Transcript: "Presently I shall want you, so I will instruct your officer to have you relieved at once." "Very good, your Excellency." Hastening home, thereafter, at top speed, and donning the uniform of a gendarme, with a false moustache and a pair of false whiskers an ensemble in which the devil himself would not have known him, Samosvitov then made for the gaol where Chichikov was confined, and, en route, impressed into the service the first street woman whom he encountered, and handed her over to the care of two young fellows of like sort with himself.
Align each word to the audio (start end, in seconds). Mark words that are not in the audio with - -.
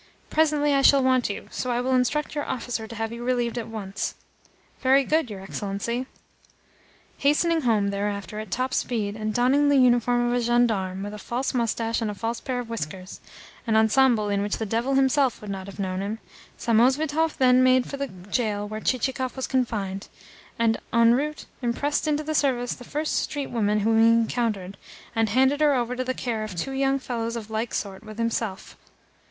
"Presently 0.31 0.73
I 0.73 0.81
shall 0.81 1.03
want 1.03 1.29
you, 1.29 1.47
so 1.51 1.69
I 1.69 1.79
will 1.79 1.93
instruct 1.93 2.33
your 2.33 2.43
officer 2.49 2.87
to 2.87 2.95
have 2.95 3.11
you 3.11 3.23
relieved 3.23 3.59
at 3.59 3.67
once." 3.67 4.15
"Very 4.81 5.03
good, 5.03 5.29
your 5.29 5.41
Excellency." 5.41 6.07
Hastening 7.19 7.61
home, 7.61 7.91
thereafter, 7.91 8.39
at 8.39 8.49
top 8.49 8.73
speed, 8.73 9.15
and 9.15 9.31
donning 9.31 9.69
the 9.69 9.77
uniform 9.77 10.27
of 10.27 10.33
a 10.33 10.41
gendarme, 10.41 11.03
with 11.03 11.13
a 11.13 11.19
false 11.19 11.53
moustache 11.53 12.01
and 12.01 12.09
a 12.09 12.15
pair 12.15 12.33
of 12.61 12.67
false 12.67 12.67
whiskers 12.67 13.21
an 13.67 13.75
ensemble 13.75 14.27
in 14.29 14.41
which 14.41 14.57
the 14.57 14.65
devil 14.65 14.95
himself 14.95 15.39
would 15.39 15.51
not 15.51 15.67
have 15.67 15.77
known 15.77 16.01
him, 16.01 16.17
Samosvitov 16.57 17.37
then 17.37 17.61
made 17.61 17.85
for 17.87 17.97
the 17.97 18.07
gaol 18.07 18.67
where 18.67 18.81
Chichikov 18.81 19.35
was 19.35 19.45
confined, 19.45 20.07
and, 20.57 20.79
en 20.91 21.13
route, 21.13 21.45
impressed 21.61 22.07
into 22.07 22.23
the 22.23 22.33
service 22.33 22.73
the 22.73 22.83
first 22.83 23.17
street 23.17 23.51
woman 23.51 23.81
whom 23.81 24.01
he 24.01 24.07
encountered, 24.09 24.77
and 25.15 25.29
handed 25.29 25.61
her 25.61 25.75
over 25.75 25.95
to 25.95 26.03
the 26.03 26.15
care 26.15 26.43
of 26.43 26.55
two 26.55 26.71
young 26.71 26.97
fellows 26.97 27.35
of 27.35 27.51
like 27.51 27.71
sort 27.71 28.03
with 28.03 28.17
himself. 28.17 28.75